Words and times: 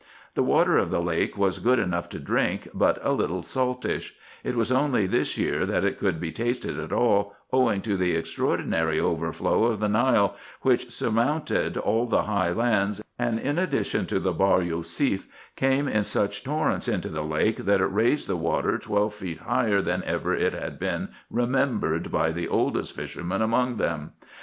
The 0.33 0.41
water 0.41 0.79
of 0.79 0.89
the 0.89 0.99
lake 0.99 1.37
was 1.37 1.59
good 1.59 1.77
enough 1.77 2.09
to 2.09 2.19
drink, 2.19 2.67
but 2.73 2.97
a 3.05 3.11
little 3.11 3.43
saltish: 3.43 4.15
it 4.43 4.55
was 4.55 4.71
only 4.71 5.05
this 5.05 5.37
year 5.37 5.63
that 5.67 5.83
it 5.83 5.99
could 5.99 6.19
be 6.19 6.31
tasted 6.31 6.79
at 6.79 6.91
all, 6.91 7.35
owing 7.53 7.81
to 7.81 7.95
the 7.95 8.15
extraordinary 8.15 8.99
overflow 8.99 9.65
of 9.65 9.79
the 9.79 9.87
Nile, 9.89 10.35
which 10.63 10.89
surmounted 10.89 11.77
all 11.77 12.05
the 12.05 12.23
high 12.23 12.51
lands, 12.51 13.03
and, 13.19 13.37
in 13.39 13.59
addition 13.59 14.07
to 14.07 14.19
the 14.19 14.33
Bahr 14.33 14.61
Yousef, 14.61 15.27
came 15.55 15.87
in 15.87 16.03
such 16.03 16.43
torrents 16.43 16.87
into 16.87 17.09
the 17.09 17.21
lake, 17.23 17.57
that 17.57 17.79
it 17.79 17.85
raised 17.85 18.27
the 18.27 18.35
water 18.35 18.79
twelve 18.79 19.13
feet 19.13 19.41
higher 19.41 19.83
than 19.83 20.01
ever 20.05 20.33
it 20.33 20.53
had 20.53 20.79
been 20.79 21.09
remembered 21.29 22.11
by 22.11 22.31
the 22.31 22.47
oldest 22.47 22.95
fisherman 22.95 23.43
among 23.43 23.77
them. 23.77 24.13